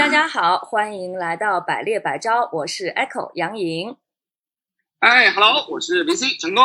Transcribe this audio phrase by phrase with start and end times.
[0.00, 3.98] 大家好，欢迎来到百猎百招，我是 Echo 杨颖。
[5.00, 6.64] 哎，Hello，我是 VC 成功，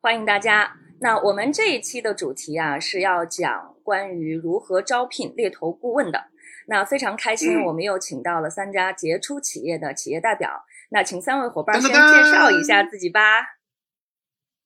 [0.00, 0.72] 欢迎大家。
[1.02, 6.28] 那我们这一期的主题啊，是要讲关于如何招聘猎头顾问的。
[6.66, 10.64] 那非常开心，我们又请到了三家杰出企业的企业代表。
[10.92, 13.20] 那请三位伙伴先介绍一下自己吧。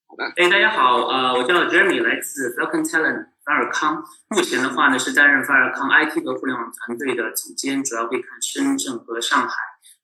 [0.06, 3.33] 好的，哎，大家好，呃，我叫 Jeremy，来自 Falcon Talent。
[3.44, 9.54] 法尔康目前的话呢是担任法尔康 IT 和互联网团队的总监，主要会看深圳和上海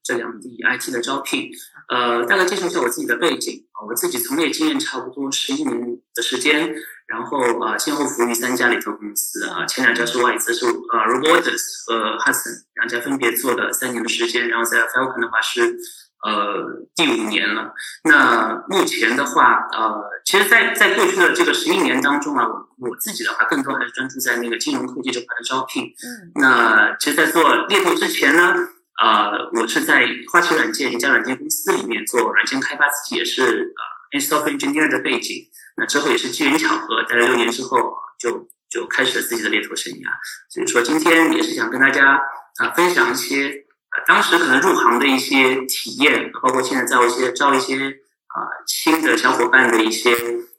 [0.03, 1.51] 这两地 IT 的招聘。
[1.89, 6.73] 呃，大概介绍一下我自己的背景啊，我自己从业经验差不多十一年的时间，
[7.07, 15.77] 然后啊先后服务于三家猎头公司啊，前两家是外资，是呃 Robotics 和 Hudson 两家分别做了三年的时间，然后在 Falcon 的话是。
[16.23, 17.73] 呃，第五年了。
[18.05, 25.87] 那目前的话，呃，其实，在在过去的这个十一年当中啊，我我自己的话，更多还是专注在那个金融科技这块的招聘。
[25.87, 26.31] 嗯。
[26.37, 28.55] 那其实，在做猎头之前呢，
[29.03, 33.75] 呃，我是在花旗软件一家软件公司里面做软件开发，自己也是
[34.13, 35.49] 呃 software engineer 的背景。
[35.77, 40.11] 那之后也是机缘巧合，待了六年之后，就就开始了自己的猎头生涯。
[40.49, 42.21] 所以说，今天也是想跟大家
[42.59, 43.65] 啊分享一些。
[44.07, 47.97] 当时可能入行的一些体验，包括现在在一些招一些
[48.31, 50.13] 啊新的小伙伴的一些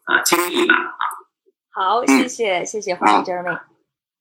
[0.03, 1.03] 啊经历吧啊。
[1.73, 3.59] 好，谢谢谢谢，欢迎 Jeremy。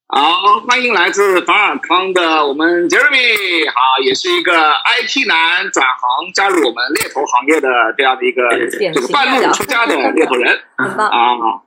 [0.07, 8.43] 好，欢迎来自法尔康的我们 Jeremy，好，也是一个 IT 男转行加入我们猎头行业的这样的一个
[8.95, 11.63] 这个半路出家的猎头人， 很棒啊。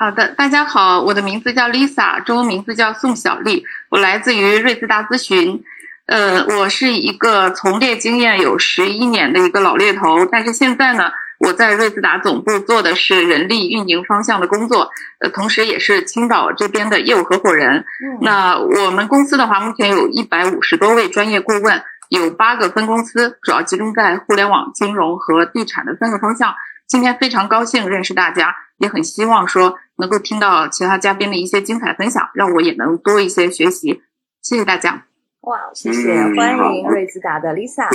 [0.00, 5.64] 好的，大家好，我的名字叫 Lisa，中文名字叫宋小丽，我来自于瑞兹达咨询。
[6.08, 17.84] 呃，我是一个从猎经验有十一年的一个老猎头，但是现在呢，我在瑞兹达总部做的是人力运营方向的工作，呃，同时也是青岛这边的业务合伙人。
[18.22, 26.54] 那我们公司的话，目前有一百五十多位专业顾问，有八个分公司，主要集中在互联网、金融和地产的三个方向。
[26.86, 34.00] 今天非常高兴认识大家，也很希望说能够听到其他嘉宾的一些精彩分享，让我也能多一些学习。
[34.40, 35.07] 谢谢大家。
[35.42, 37.88] 哇，谢谢，欢迎瑞兹达的 Lisa，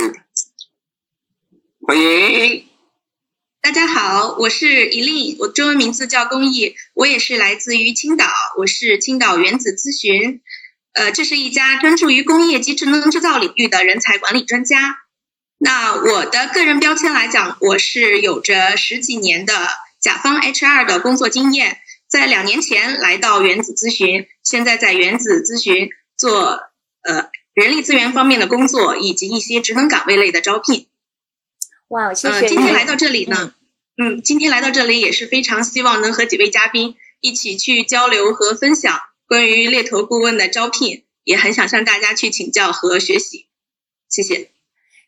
[1.86, 2.66] 欢迎，
[3.60, 10.40] 大家好，我是伊丽，我中文名字叫公益，我也是来自于青岛，我是青岛原子咨询，
[10.94, 15.00] 呃，这是一家专注于工业及智能制造领域的人才管理专家。
[15.58, 19.68] 那我的个人标签来讲，我是有着十几年的
[20.00, 21.78] 甲方 HR 的工作经验，
[22.08, 26.60] 在两年前来到原子咨询，现在在原子咨询做
[27.04, 27.30] 呃。
[27.54, 30.88] 人力资源方面的工作，以及一些职能岗位类的招聘。
[31.86, 32.48] 哇，谢谢！
[32.48, 33.54] 今天来到这里呢，
[33.96, 38.98] 嗯，今天来到这里也是非常希望能和几位嘉宾一起去交流和分享
[39.28, 43.46] 关于猎头顾问的招聘，也很想向大家去请教和学习。
[44.08, 44.50] 谢谢，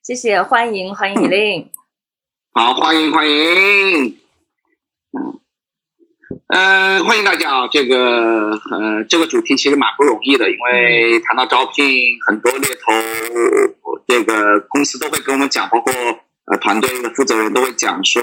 [0.04, 1.72] 谢谢，欢迎欢迎李玲。
[2.52, 4.18] 好，欢迎欢迎。
[5.10, 5.40] 嗯。
[6.48, 7.68] 嗯，欢迎大家啊！
[7.72, 12.92] 这个呃，这个主题其实蛮不容易的，因为谈到招聘，很多猎头
[14.06, 15.92] 这个公司都会跟我们讲，包括
[16.44, 18.22] 呃团队的负责人都会讲说，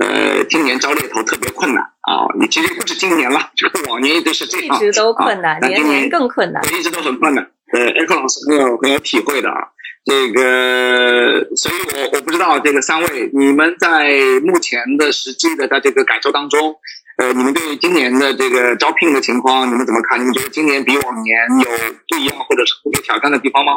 [0.00, 2.30] 呃，今年招猎头特别困难啊！
[2.38, 7.44] 你其实不止今年了，这个往年也都是这样，一直都困难，年年更困难，一直都很困难。
[7.72, 9.58] 呃艾克老师很有很有体会的啊，
[10.04, 14.08] 这个，所以我我不知道这个三位，你们在
[14.44, 16.76] 目前的实际的在这个感受当中。
[17.18, 20.20] 呃，你们对今年的这个招聘的情况，你们怎么看？
[20.20, 21.66] 你们觉得今年比往年有
[22.08, 23.72] 不一样或者是特别挑战的地方吗？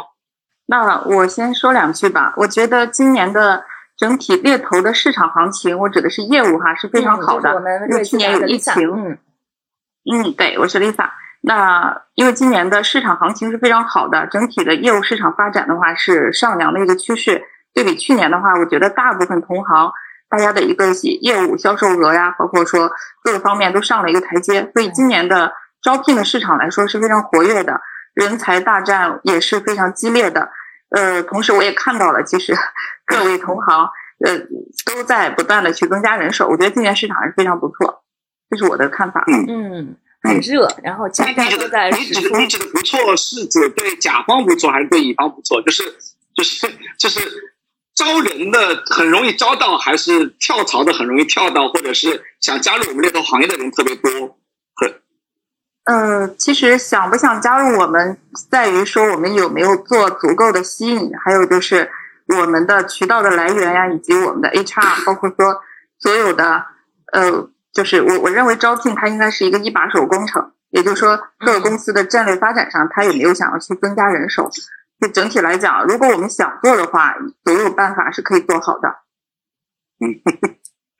[0.66, 2.32] 那我先说两句吧。
[2.36, 3.64] 我觉得今年的
[3.96, 7.52] 整体猎头的市场行情，我指的是业务哈，是非常好的。
[7.90, 9.18] 因为去年有疫情。
[10.04, 11.10] 嗯，对，我是 Lisa。
[11.40, 17.42] 那因为今年的市场行情是非常好的，整体的业务市场发展的话是上扬的一个趋势。
[17.74, 19.92] 对比去年的话，我觉得大部分同行。
[20.32, 20.86] 大家的一个
[21.20, 22.90] 业务销售额呀，包括说
[23.22, 25.52] 各个方面都上了一个台阶，所以今年的
[25.82, 27.78] 招聘的市场来说是非常活跃的，
[28.14, 30.48] 人才大战也是非常激烈的。
[30.88, 32.56] 呃，同时我也看到了，其实
[33.04, 33.90] 各位同行
[34.24, 34.38] 呃
[34.86, 38.02] 都在不断的去增加人手，我觉得今年市场还是非常不错，
[38.48, 39.22] 这是我的看法。
[39.28, 41.90] 嗯，很热，然后大家都在。
[41.90, 45.60] 你指的你指的不错是指对甲方不错，还是对乙方不错？
[45.60, 45.84] 就是
[46.34, 46.66] 就是
[46.98, 47.20] 就是。
[47.94, 54.10] 招人的很容易招到，还是跳槽的很容易跳到，或者是想加入我们猎头行业的人特别多。
[54.74, 54.94] 很，
[55.84, 58.16] 嗯，其实想不想加入我们，
[58.50, 61.90] 在于说我们有没有做足够的吸引，还有就是
[62.28, 65.60] 我们的渠道的来源呀，以及我们的 HR，包括说
[65.98, 66.64] 所有的，
[67.12, 70.52] 呃，就是我我认为招聘它应该是一个一把手工程。
[70.70, 74.50] 也就是说，各个公司的战略发展上，他有没有想要去增加人手。
[75.02, 77.12] 就整体来讲，如果我们想做的话，
[77.44, 78.88] 总有办法是可以做好的。
[79.98, 80.14] 嗯，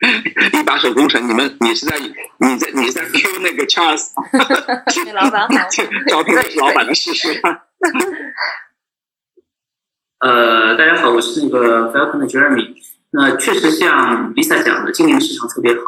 [0.58, 4.10] 一把手工程，你们你是在你在你在 Q 那个 Charles？
[5.14, 5.68] 老板 好，
[6.08, 7.40] 招聘的是老板的事实。
[10.18, 12.74] 呃，大家好，我是那个 Falcon 的 Jeremy。
[13.10, 15.80] 那确实像 Lisa 讲的，今年市场特别好。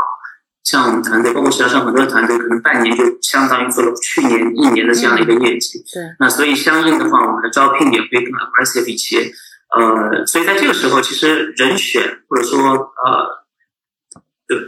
[0.64, 5.78] 像我们团队，包括实际上很多团队，可能半年就相当于做了去年一年的这样的一个业绩。
[5.93, 6.02] 对。
[6.19, 9.31] 那所以相应的话，我们的招聘也会更 aggressive 一些。
[9.76, 12.58] 呃，所以在这个时候，其实人选或者说
[13.05, 13.46] 呃，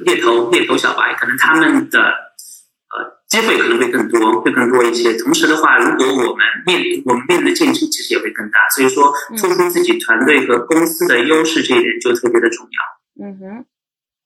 [0.04, 5.14] 猎头猎头小白，可能他们的呃机会可能会更多，会更多一些。
[5.14, 8.58] 同时的话，如果我们面我们面临的竞争其实也会更大。
[8.74, 13.24] 所以说，突出自己团队和公司的优势这一点就特别的重要。
[13.26, 13.64] 嗯哼，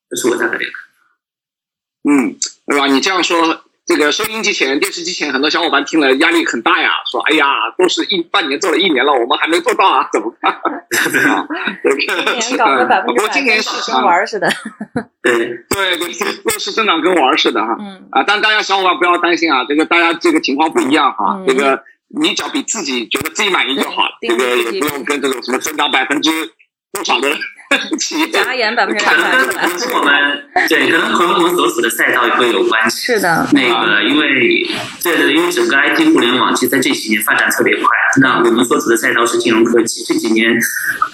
[0.08, 0.72] 这是我大概的看
[2.08, 2.36] 嗯，
[2.66, 2.86] 对吧？
[2.86, 10.60] 你这样说，这个收音机前、电视机前很多小伙伴听了压力很大呀，说：“哎呀，都是一半年做了一年了，我们还没做到啊，怎么办？”
[10.90, 13.44] 今年 搞得百分之百跟
[13.86, 14.48] 跟玩似的。
[15.22, 15.98] 对对对，
[16.44, 17.76] 都是增长跟玩似的哈。
[17.78, 21.42] 嗯啊，但大家小伙伴不要担心啊，这个大家这个情况不一样哈。
[21.46, 26.30] 这个你只要比自己觉得自己满意就好了，这个也不用跟这种什么增长百分之
[26.92, 27.28] 多少的。
[28.32, 30.12] 眨眼百分之可能跟我们
[30.68, 33.06] 对，可能和我们所处的赛道也会有关系。
[33.06, 34.66] 是的，那个因为
[35.02, 37.86] 对对，因为整个 IT 互联网其实在这几年发展特别快。
[38.20, 40.56] 那我们所处的赛道是金融科技，这几年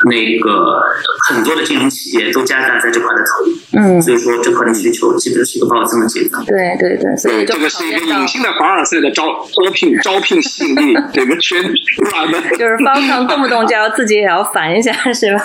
[0.08, 0.80] 那个
[1.28, 3.56] 很多的金融企业都加大在这块的投入。
[3.72, 6.44] 嗯，所以说这块的需求基本是一个暴增的阶段。
[6.44, 11.62] 对对对，所以这个是一个隐性的凡尔赛的招招聘招聘吸引力这个宣
[12.10, 12.40] 传的。
[12.56, 15.42] 就是方向动不动就要自己也要烦一下，是吧？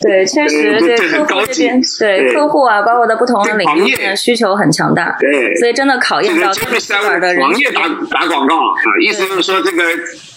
[0.00, 0.24] 对。
[0.30, 9.82] 确实，对客户这边，对客户啊，包括在不同的领域的需求很强大，对，所以真的考验到这边的行业打打广告啊，意思就是说这个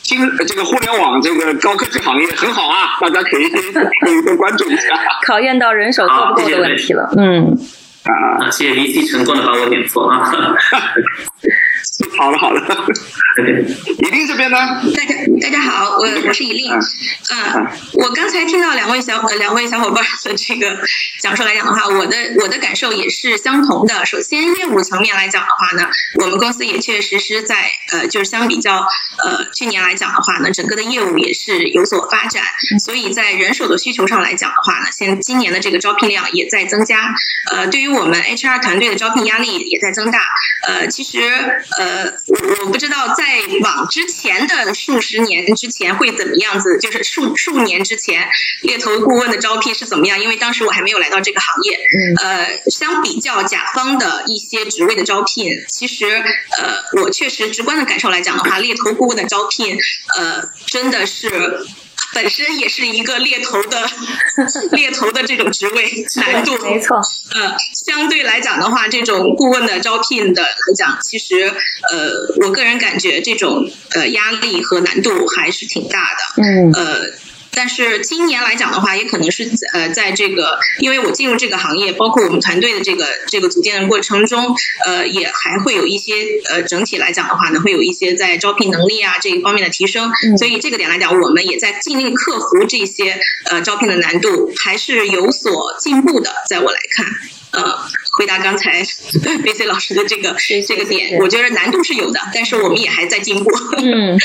[0.04, 4.84] 金这个互联网这个高科技行业很好啊，大家可以可以多关注一下。
[5.26, 7.58] 考验到人手够不够的问题了，嗯。
[8.04, 10.30] 啊，谢谢 VC 成功的把我点错啊。
[12.18, 12.62] 好 了好了，
[14.00, 14.58] 一定 这边呢？
[14.96, 16.72] 大家大家好，我我是以令。
[16.72, 20.78] 嗯，我刚才听到两位小两位小伙伴的这个
[21.22, 24.06] 讲述来讲的话，我的我的感受也是相同的。
[24.06, 25.90] 首先，业务层面来讲的话呢，
[26.22, 28.86] 我们公司也确确实是在呃，就是相比较
[29.24, 32.44] 呃去年来讲的话呢，整个的业务也是有所发展。
[32.84, 37.14] 所以在人手的需求上来讲的话呢，现今年的这个招聘量也在增加。
[37.52, 40.20] 呃，对于我们 HR 团队的招聘压力也在增大。
[40.68, 41.20] 呃，其实
[41.80, 41.93] 呃。
[42.28, 48.28] 我我不知道在往之前的数十年之前会怎么样子，就是数数年之前
[48.62, 50.20] 猎头顾问的招聘是怎么样？
[50.20, 51.80] 因为当时我还没有来到这个行业。
[52.22, 56.06] 呃，相比较甲方的一些职位的招聘，其实
[56.60, 59.78] 呃，我确实直观的感受来讲的话，猎头顾问的招聘，
[60.18, 61.66] 呃，真的是。
[62.14, 63.90] 本身也是一个猎头的
[64.72, 66.98] 猎头的这种职位难度，没错。
[67.34, 67.56] 呃，
[67.86, 71.54] 相对来讲的话，这种顾问的招聘的来讲，其实
[71.92, 76.44] 呃，我个人感觉这种呃压力和难度还是挺大的。
[76.44, 76.72] 嗯。
[76.74, 77.14] 呃。
[77.56, 86.14] 但是今年来讲的话，也可能是呃，在这个，因为我进入这个行业，包括我们团队的这个这个组建的过程中，呃，也还会有一些
[86.50, 90.12] 呃，整体来讲的话呢，会有一些在招聘能力啊这一方面的提升。
[90.38, 96.34] 所以这个点来讲，我们也在尽力克服这些呃招聘的难度，还是有所进步的。
[96.50, 97.06] 在我来看，
[97.54, 97.78] 呃，
[98.18, 98.82] 回答刚才
[99.44, 100.36] B C 老师的这个
[100.68, 103.50] 这个点，我觉得难度是有的，但是我们也还在进步。
[103.82, 104.18] 嗯。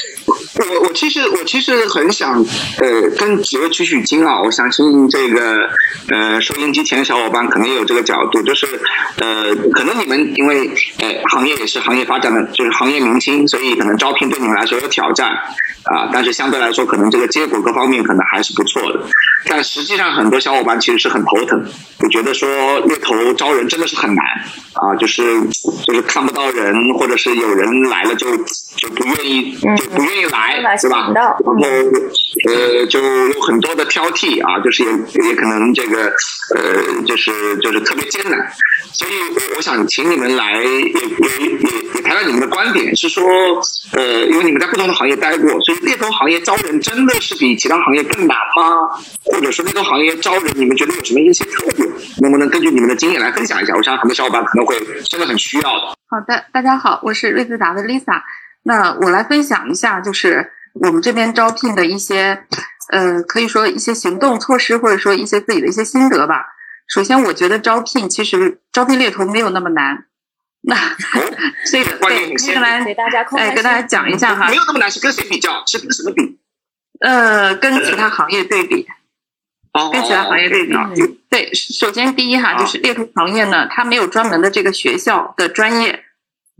[0.59, 2.45] 我我其实我其实很想
[2.81, 5.57] 呃跟几位取取经啊，我相信这个
[6.09, 8.67] 呃收音机前的小伙伴可能也有这个角度，就是
[9.19, 10.69] 呃可能你们因为
[10.99, 15.31] 呃行业也是行业发展的，就是行业明星，所以可能招聘对你们来说有挑战
[15.85, 19.01] 啊，但是相对来说可能这个结果各方面可能还是不错的，
[19.47, 21.64] 但实际上很多小伙伴其实是很头疼，
[22.00, 24.25] 我觉得说猎头招人真的是很难
[24.75, 25.23] 啊，就是
[25.87, 30.49] 就是看不到人，或者是有人来了就就不愿意就不愿意来。
[30.78, 31.12] 是吧？
[31.14, 31.35] 然后
[32.49, 34.90] 呃，就有很多的挑剔啊，就是也
[35.28, 36.12] 也可能这个
[36.57, 38.52] 呃，就是就是特别艰难。
[38.92, 39.11] 所以
[39.57, 41.47] 我想请你们来也也也
[41.95, 43.23] 也谈谈你们的观点，是说
[43.92, 48.99] 呃，因为你们在不同的行业待过，所以猎头行业招人真的是比其他行业更难吗？
[49.33, 51.89] 或者说那个行业招人，你们觉得有什么一些特点？
[52.21, 53.75] 能不能根据你们的经验来分享一下？
[53.75, 55.97] 我想很多小伙伴可能会真的很需要的。
[56.09, 58.23] 好的，大家好，我是瑞思达的 Lisa。
[58.65, 62.45] 那我来分享一下，就是我们这边招聘的一些，
[62.91, 66.47] 呃，可以说一些行动措施，或者说一些自己的一些心得吧。
[66.89, 70.07] 首先，我觉得招聘其实招聘猎头没有那么难，
[70.63, 70.77] 那
[71.71, 75.63] 这个对，接下来给大家哎，跟大家讲一下哈，没有那么难，是跟谁比较？
[75.67, 76.39] 是跟什么比？
[77.01, 78.87] 呃，跟其他行业对比，
[79.93, 80.75] 跟其他行业对比。
[81.31, 86.05] 对，首先第一哈，就是猎头行业呢，它没有专门的这个学校的专业，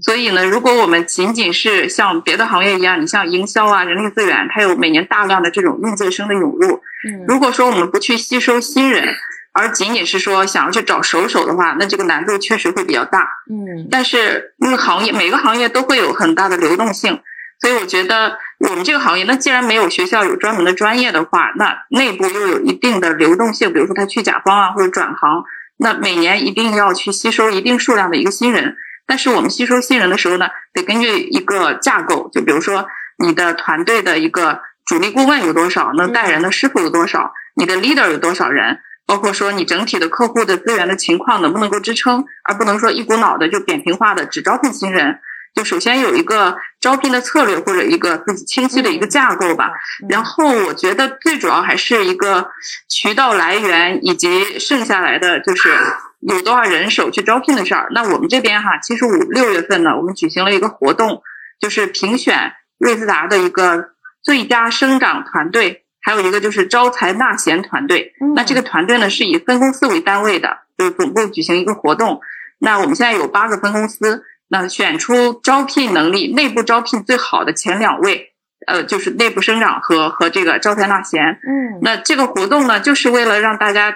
[0.03, 6.81] 所以呢，如果我们仅仅是像别的行业一样，你像营销啊、人力资源，它有每年大量的这种应届生的涌入，
[7.27, 9.15] 如果说我们不去吸收新人。
[9.55, 13.27] 而仅仅是说想要去找熟手的话，那这个难度确实会比较大。
[13.51, 17.19] 嗯，但是因为行业每个行业都会有很大的流动性，
[17.61, 25.45] 所以我觉得我们这个行业，那既然没有学校有专门的专业的话，那内部又有一定的流动性，比如说他去甲方啊或者转行，
[25.77, 28.77] 那每年一定要去吸收一定数量的一个新人。
[29.07, 32.88] 但是我们吸收新人的时候呢，得根据一个架构，就比如说
[33.19, 38.81] 你的团队的一个主力顾问有多少，能带人的师傅有多少，你的 leader 有多少人。
[39.07, 45.21] 包括说你整体的客户的资源的情况能不能够支撑，而不能说一股脑的就扁平化的只招聘新人。
[45.55, 49.71] 就首先有一个招聘的策略或者一个自己清晰的一个架构吧。
[50.09, 52.49] 然后我觉得最主要还是一个
[52.88, 55.76] 渠道来源以及剩下来的就是
[56.21, 57.88] 有多少人手去招聘的事儿。
[57.93, 61.23] 那我们这边哈，其实五六月份呢，我们举行了一个活动，
[61.61, 63.90] 就是评选瑞思达的一个
[64.23, 65.85] 最佳生长团队。
[66.00, 72.21] 还有一个就是招财纳贤团队，那这个团队呢是以分公司为单位的，就是总部举行一个活动。
[72.61, 78.33] 那我们现在有八个分公司，那选出招聘能力、内部招聘最好的前两位，
[78.67, 81.23] 呃，就是内部生长和和这个招才纳贤。
[81.25, 83.95] 嗯，那这个活动呢，就是为了让大家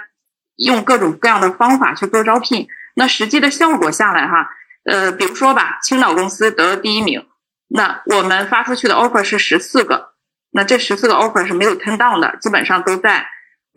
[0.57, 2.69] 用各种各样的方法去做招聘。
[2.95, 4.51] 那实际的效果下来哈，
[4.85, 7.27] 呃，比如说吧，青岛公司得了第一名，
[7.69, 10.13] 那我们发出去的 offer 是十四个。
[10.51, 13.27] 那这十四个 offer 是没有 turn down 的，基本上都在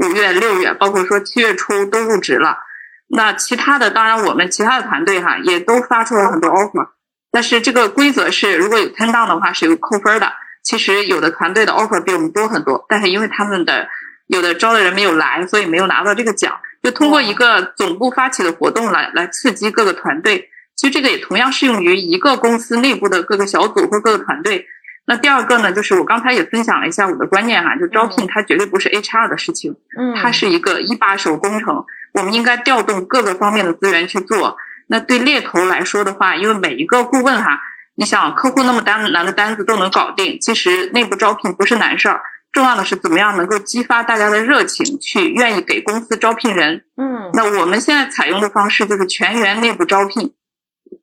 [0.03, 2.57] 五月、六月，包括说七月初都入职了。
[3.07, 6.87] 那其他的，当然我们其他的团队哈也都发出了很多 offer，
[7.31, 10.31] 但是这个规则是，如果有 turn down 的话是有扣分的。
[10.63, 13.87] 其实有的团队的 offer 比我们多很多，但是因为他们的
[14.25, 16.57] 有的招的人没有来，所以没有拿到这个奖。
[16.81, 20.49] 就通过一个总部发起的活动来来刺激各个团队。
[20.75, 24.65] 其实这个也同样适用于一个公司内部的各个小组或各个团队。
[25.07, 34.57] 那第二个呢，就是我刚才也分享了一下我的观念哈，就招聘它绝对不是 HR 的事情，嗯，它是一个一把手工程，我们应该调动各个方面的资源去做。
[34.87, 37.59] 那对猎头来说的话，因为每一个顾问哈，
[37.95, 42.21] 你想客户那么单难的单子都能搞定，其实内部招聘不是难事儿，
[42.51, 46.83] 重要的是怎么样能够激发大家的热情，去愿意给公司招聘人。
[46.97, 50.33] 嗯，那我们现在采用的方式就是全员内部招聘，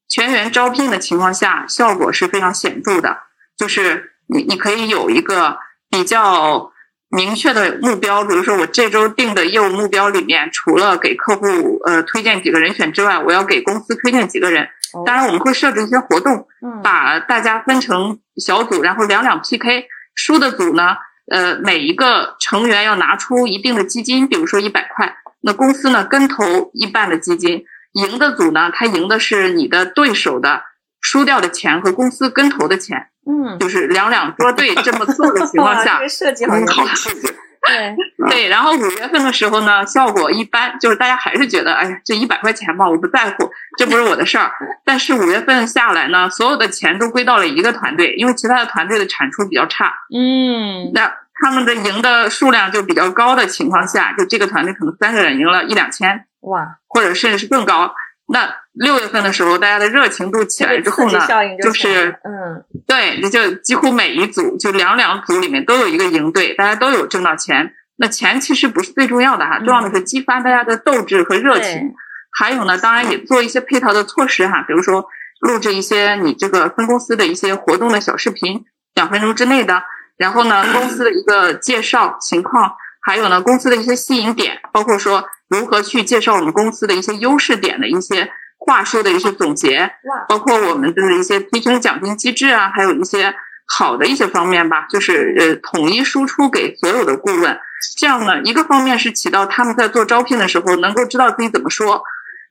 [0.08, 3.16] 全员招聘的情况下，效果是非常显著的。
[3.62, 5.56] 就是你，你可以有一个
[5.88, 6.72] 比较
[7.10, 11.46] 明确的目标，比如说我这周定的业务目标里面，除了给客户
[11.86, 14.68] 呃推荐几个人选之外，我要给公司推荐几个人。
[15.06, 16.48] 当然，我们会设置一些活动，
[16.82, 19.84] 把大家分成小组，然后两两 PK。
[20.16, 20.96] 输的组呢，
[21.30, 27.64] 呃，每一个成员要拿出一定的基金，比如说一百块，那公司呢跟投一半的基金。
[27.92, 30.64] 赢的组呢，他赢的是你的对手的
[31.00, 33.11] 输掉的钱和公司跟投的钱。
[33.26, 36.56] 嗯，就是两两捉对这么做的情况下，这个设计好
[36.94, 37.32] 刺激。
[37.64, 37.94] 对
[38.28, 43.48] 对，然后五月份的时候呢，效果一般，就是大家还是觉得，哎呀，这一百块钱嘛，我不在乎，
[43.78, 44.50] 这不是我的事儿。
[44.84, 49.94] 但是五月份下来呢，所有的钱都归到了一个团队，因为其他的团队的产出比较差。
[50.12, 57.94] 嗯，那他们的赢的数量就比较高的情况下，就这个团队可能三个人赢了一两千，哇，或者甚至是更高。
[58.26, 61.20] 那六月份的时候，大家的热情度起来之后呢，
[61.62, 67.74] 就是嗯，对，就几乎每一组就两两组里面都有一个赢队，大家都有挣到钱。
[67.96, 71.92] 那钱其实不是最重要的哈，重要的是激发大家的斗志和热情。
[72.38, 75.04] 还有呢，当然也做一些配套的措施哈，比如说
[75.40, 78.64] 录制一些你这个分公司的一些活动的小视频，
[78.94, 79.82] 两分钟之内的。
[80.16, 85.24] 然后呢，公司的一个介绍情况，还有呢，公司的一些吸引点，包括说。
[85.48, 88.26] 如何去介绍我们公司的一些优势点的一些
[88.64, 89.90] 话术的一些总结，
[90.28, 93.34] 包括我们的一些提成奖金机制啊，还有一些
[93.66, 97.58] 好的一些方面吧，就是呃统一输出给所有的顾问。
[97.98, 102.00] 这样呢，一个方面是起到他们在做招聘的时候能够知道自己怎么说；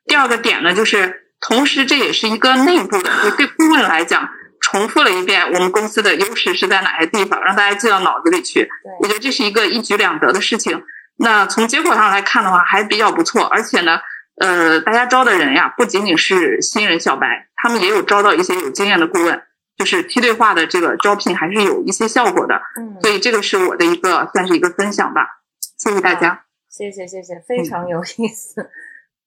[0.06, 4.28] 第二个点呢，就是同时这也是一个内部的，就对顾问来讲，
[4.60, 8.68] 重复了一遍我们公司的优势是在哪些地方，让大家记到脑子里去。
[9.02, 10.84] 我觉得这是一个一举两得的事情。
[11.18, 14.00] 那从结果上来看的话，还比较不错，而且呢，
[14.42, 19.40] 呃，大家招的人呀，不仅仅是新人小白，他们也有招到一些有经验的顾问，
[19.78, 22.60] 就是梯队化的这个招聘还是有一些效果的。
[22.76, 25.42] 嗯，所以这个是我的一个算是一个分享吧，
[25.78, 26.46] 谢谢大家。
[26.68, 28.72] 谢谢谢谢，非常有意思。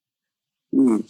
[0.77, 1.01] 嗯，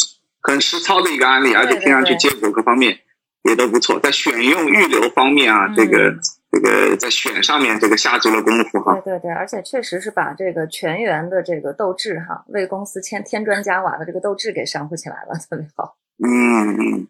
[0.41, 2.99] 很实操的一个案例，而且听上去结果各方面
[3.41, 3.99] 也都不错。
[3.99, 6.13] 在选用预留方面啊，这个
[6.55, 8.93] 这个在选上面这个下足了功夫哈。
[9.01, 15.97] 对对对，而且确实是把这个全员的这个斗志哈，为公司添添砖加瓦的这个斗志给煽乎起来了，特别好。
[16.23, 17.07] 嗯嗯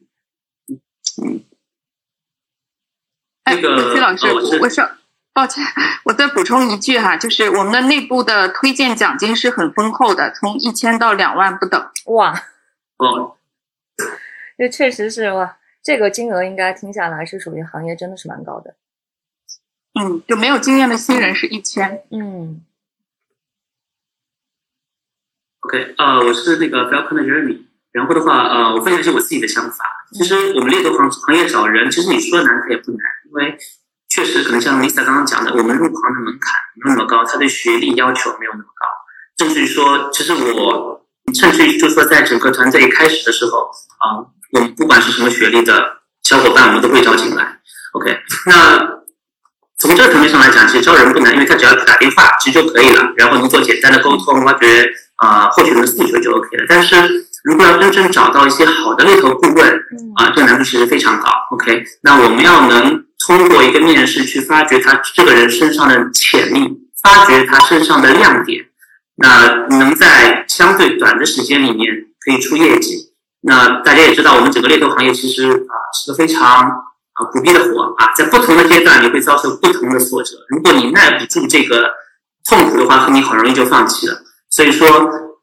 [1.22, 1.44] 嗯。
[3.44, 4.28] 哎，崔老师，
[4.60, 4.90] 我说。
[5.36, 5.62] 抱歉，
[6.06, 11.92] 我再补充一句哈，就是我们的内部的推荐奖金是很丰厚的，从一千到两万不等。
[12.06, 12.34] 哇，
[12.96, 13.36] 哦，
[14.58, 18.76] 这确实是哇，这个金额应该听下来是属于行业真的是蛮高的。
[20.00, 22.04] 嗯，就没有经验的新人是一千。
[22.12, 22.62] 嗯。
[25.62, 29.86] OK，呃，我是那个 Falcon 的 Jeremy，然后的话，呃，我分享一下我自己的想法。
[30.14, 33.00] 其实我们猎头行行业找人，其实你说难它也不难，
[33.30, 33.58] 因为。
[34.08, 38.86] 确实，可能像 Lisa 刚刚讲的，我们入行的门槛没有那么高，他对学历要求没有那么高。
[39.40, 44.24] 甚至于说，其实我甚至于就说，在整个团队开始的时候啊，
[44.54, 47.60] 我们不管是什么学历的小伙伴，我们都会招进来。
[47.92, 48.95] OK，那
[49.78, 56.66] 从这个层面上来讲，其实招人不难，因为他只要打电话其实就可以了，然后能做简单的沟通，挖掘啊获取人的诉求就 OK 了。
[56.68, 56.96] 但是
[57.44, 59.74] 如果要真正找到一些好的猎头顾问
[60.16, 61.30] 啊，这个难度其实非常高。
[61.52, 63.04] OK，那我们要能。
[63.28, 68.64] 通过一个面试去发掘他这个人身上的潜力，发掘他身上的亮点，
[69.16, 71.88] 那能在相对短的时间里面
[72.24, 73.14] 可以出业绩。
[73.42, 76.70] 那大家也知道，我们整个猎头行业其实啊是个非常
[77.16, 80.38] 啊苦逼的活啊，在不同的阶段你会遭受不同的挫折。
[80.50, 81.90] 如果你耐不住这个
[82.50, 84.16] 痛苦的话，你很容易就放弃了。
[84.50, 84.88] 所以说，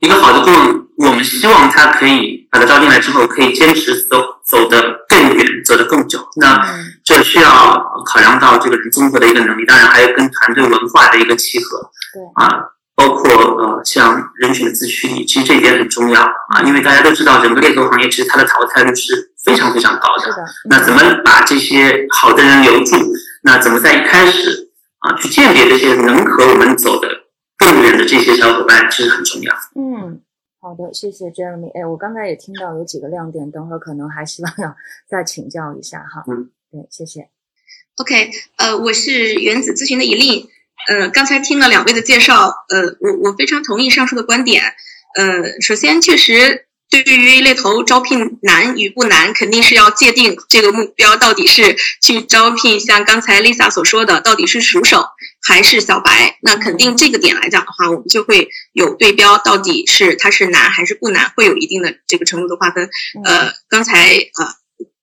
[0.00, 6.18] 一个好的顾问，我们希望他可以把他招进来之后，可以坚持走走得更远，走得更久。
[6.36, 6.64] 那
[7.04, 11.78] 这需要考量到这个人综合的一个能力，当然还有跟团队文化的一个契合。
[12.12, 12.64] 对啊，
[12.94, 20.24] 包括呃像人群的自驱力，其实这一点很重要啊，因为大家都知道，整个猎头行业其实它的淘汰率是非常非常高的。
[20.24, 20.44] 是的。
[20.68, 22.96] 那怎么把这些好的人留住？
[23.42, 27.08] 那怎么在一开始啊去鉴别这些能和我们走的？
[27.58, 29.54] 更远的这些小伙伴其实很重要。
[29.76, 30.20] 嗯，
[30.60, 31.70] 好的，谢谢 Jeremy。
[31.78, 34.74] 哎，我刚才也听到有几个亮点，等会儿可能还希望要
[35.08, 36.24] 再请教一下哈。
[36.26, 37.28] 嗯，对，谢谢。
[37.96, 40.48] OK，呃，我是原子咨询的一令。
[40.88, 44.62] 呃，刚才听了两位的介绍，呃，我我非常同意上述的观点。
[45.16, 46.66] 呃，首先确实。
[47.00, 55.06] 对于猎头招聘难与不难，肯定是要界定这个目标到底是去招聘像刚才 Lisa 所说的，到底是熟手
[55.42, 56.38] 还是小白。
[56.42, 62.90] 那肯定这个点来讲的话，我们就会有对标，到底是它是难还是不难，会有一定的这个程度的划分。
[63.24, 64.44] 呃，刚才呃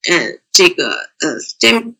[0.10, 1.96] 呃这个呃 J。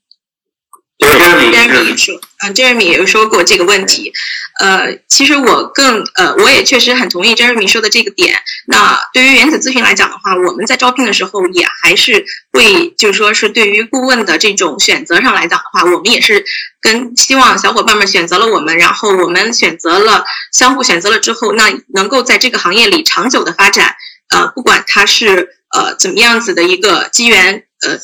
[1.18, 4.12] Jeremy 说，嗯，Jeremy 也有说过这个问题，
[4.60, 8.42] 呃，其实我更，呃，我也确实很同意 Jeremy 说的这个点。
[8.68, 16.44] 那对于原子咨询来讲的话，我们在招聘的时候也还是会，就是说是对于顾问的这种选择上来讲的话，我们也是
[16.82, 23.96] 跟希望小伙伴们选择了我们，然后我们选择了相互选择了之后，那能够在这个行业里长久的发展，
[24.30, 28.00] 呃，不管他是呃怎么样子的一个机缘，呃。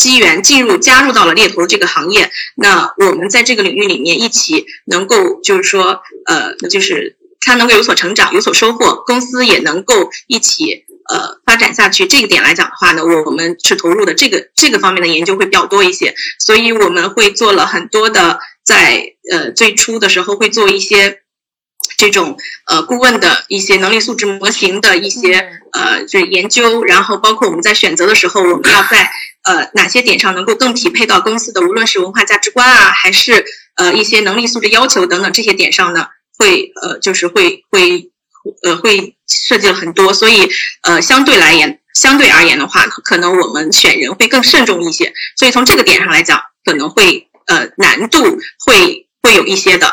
[0.00, 12.06] 机缘进入加入到了猎头这个行业，那我们在这个领域里面一起能够就是说，呃，就是他能够有所成长、有所收获，公司也能够一起呃发展下去。
[12.06, 21.20] 这个点来讲的话呢，我们是投入的这个这个方面的研究会比较多一些，所以我们会做了很多的在呃最初的时候会做一些
[22.00, 22.36] 这种
[22.66, 29.10] 呃顾问的一些能力素质模型的一些呃就是研究，然后包括我们在选择的时候，我们要在。
[29.42, 33.42] 呃，哪些点上能够更匹配到公司的，无论是文化价值观啊，还是
[33.76, 38.10] 呃一些能力素质要求等等这些点上呢，会呃就是会会
[38.62, 40.46] 呃会设计了很多，所以
[40.82, 48.22] 呃相对来言相对而言的话，可能我们选人会更慎重一些，所以从这个点上来讲，可能会呃难度
[48.66, 49.86] 会会有一些的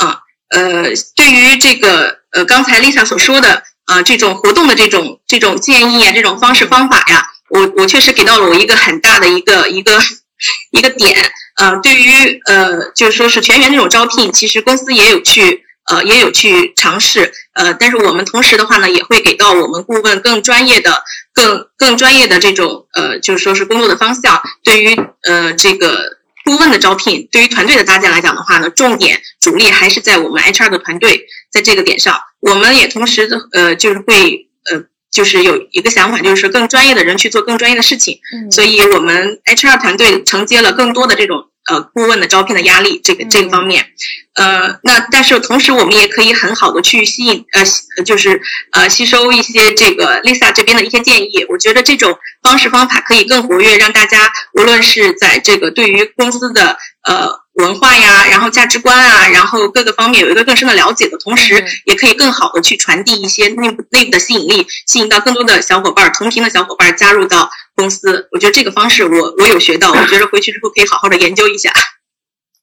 [0.00, 0.23] 啊
[0.54, 7.26] 呃对于这个呃刚才 Lisa 所说的啊这种活动的这种这种建议啊这种方式方法呀。
[7.50, 9.92] 我我确实给到了我一个很大的一个一个
[10.72, 24.42] 一个点，呃，对于呃就是说是全员这种招聘，其实公司也有去呃也有去尝试，呃，但是我们同时的话呢，也会给到我们顾问更专业的、更更专业的这种呃就是说是工作的方向。
[24.64, 26.13] 对于呃这个
[26.44, 34.84] 顾问的招聘，对于团队的搭建来讲的话呢，重点主力还是在我们 HR 的团队，在这个点上，我们也同时的呃就是会呃。
[35.14, 38.18] 就是有一个想法，就是更专业的人去做更专业的事情，
[38.50, 41.36] 所以我们 HR 团队承接了更多的这种
[41.70, 43.86] 呃顾问的招聘的压力这个这个方面。
[44.34, 48.40] 呃，那但是同时我们也可以很好的去吸引呃就是
[48.72, 51.46] 呃吸收一些这个 Lisa 这边的一些建议。
[51.48, 57.44] 我觉得这种方式方法可以更活跃，让大家无论是在这个对于公司的呃。
[57.54, 68.28] 文化呀，然后价值观啊，然后各个方面有一个更深的了解的同时，也可以更好的去传递一些内部内部的吸引力，吸引到更多的小伙伴同频的小伙伴加入到公司。
[68.32, 71.70] 我觉得这个方式我我有学到，我觉得回去之后可以好好的研究一下。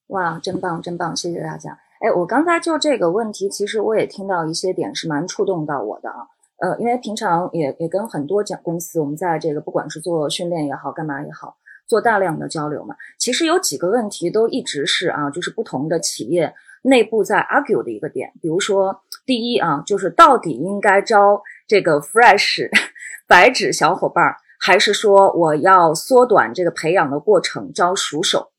[0.08, 1.78] 哇，真棒，真棒，谢谢大家。
[2.00, 6.28] 哎，我刚才就这个问题，其实我也听到一些点是蛮触动到我的啊。
[6.58, 11.58] 呃，因为平常也也跟很多讲公司，我们在这个不管是做训练也好，干嘛也好。
[11.88, 18.32] 做大量的交流嘛，其实有几个问题都一直是啊，就是不同的企业内部在 argue 的一个点。
[18.41, 22.69] 比如说，第一啊，就是到底应该招这个 fresh
[23.28, 28.52] 白纸小伙伴儿，还是说我要缩短这个培养的过程，招熟手？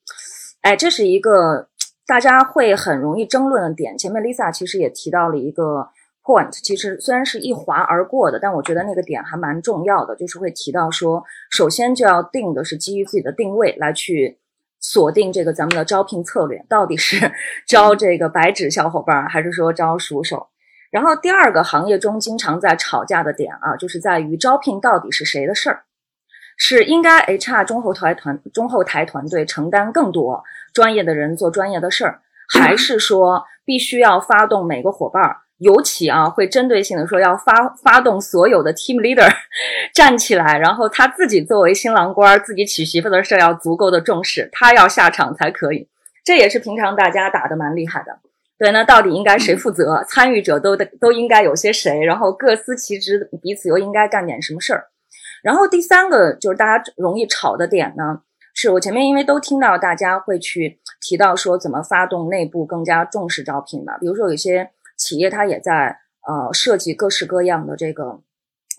[0.60, 1.68] 哎，这是一个
[2.06, 3.96] 大家会很容易争论的点。
[3.96, 5.88] 前面 Lisa 其实也提到了一个。
[6.24, 14.38] point 其实虽然是一划而过的，但我觉得那个点还蛮重要的，就是会提到说，首先就要定的是基于自己的定位来去
[14.78, 17.32] 锁定这个咱们的招聘策略，到底是
[17.66, 20.46] 招这个白纸小伙伴，还是说招熟手？
[20.92, 25.82] 然后第二个行业中经常在吵架的点啊，就是在于招聘到底是谁的事儿，
[26.64, 35.38] 是应该 HR 中后台团中后台团队承担更多专业的人做专业的事儿，还是说必须要发动每个伙伴？
[35.58, 39.28] 尤其啊，会针对性的说要发发动所有的 team leader
[39.92, 45.88] 站起来，然后他自己作为新郎官，自己娶媳妇的事要足够的重视，他要下场才可以。
[46.24, 48.20] 这也是平常大家打的蛮厉害的。
[48.56, 50.04] 对，那到底应该谁负责？
[50.08, 52.04] 参与者都得都应该有些谁？
[52.04, 54.84] 然后各司其职，彼此又应该干点什么事儿？
[55.42, 58.22] 然后第三个就是大家容易吵的点呢，
[58.54, 64.70] 是我前面因为都听到大家会去提到说怎么发动内部更加重视招聘嘛，比如说有些。
[64.98, 68.20] 企业它也在呃设计各式各样的这个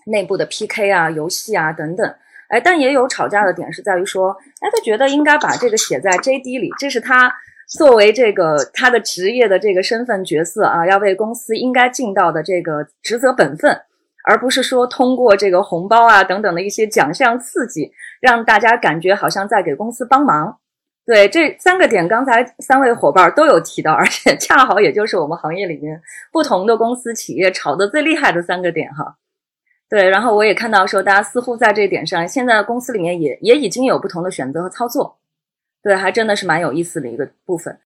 [0.06, 2.14] 内部的 PK 啊、游戏啊等等，
[2.48, 7.30] 哎，但也有吵架的点是在于说，哎，他觉得应该把这个写在 JD 里，这是他
[7.68, 13.78] 作为这个他的职业的这个身份角色啊，要为公司应该尽到的这个职责本分，
[14.24, 20.58] 而不是说通过这个红包啊等等的一些奖项刺激，让大家感觉好像在给公司帮忙。
[21.06, 26.00] 对这三个点，刚才三位伙伴都有提到，而且恰好也就是我们行业里面
[26.32, 29.16] 不同的公司企业炒的最厉害的三个点哈。
[29.86, 35.18] 对，然后我也看到说，大家似乎在这点上，现在公司里面也也已经有不同的选择和操作。
[35.82, 37.78] 对，还真的是蛮有意思的一个部分。